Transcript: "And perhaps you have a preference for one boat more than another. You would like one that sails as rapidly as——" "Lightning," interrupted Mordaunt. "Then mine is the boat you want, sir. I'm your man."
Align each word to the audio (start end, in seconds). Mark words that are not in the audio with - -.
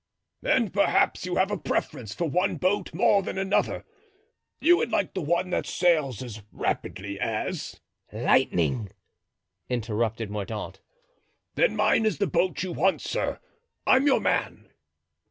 "And 0.41 0.73
perhaps 0.73 1.27
you 1.27 1.35
have 1.35 1.51
a 1.51 1.57
preference 1.59 2.11
for 2.15 2.27
one 2.27 2.55
boat 2.55 2.91
more 2.91 3.21
than 3.21 3.37
another. 3.37 3.85
You 4.59 4.75
would 4.77 4.89
like 4.91 5.11
one 5.15 5.51
that 5.51 5.67
sails 5.67 6.23
as 6.23 6.41
rapidly 6.51 7.19
as——" 7.19 7.79
"Lightning," 8.11 8.89
interrupted 9.69 10.31
Mordaunt. 10.31 10.81
"Then 11.53 11.75
mine 11.75 12.07
is 12.07 12.17
the 12.17 12.25
boat 12.25 12.63
you 12.63 12.71
want, 12.71 12.99
sir. 13.01 13.39
I'm 13.85 14.07
your 14.07 14.21
man." 14.21 14.69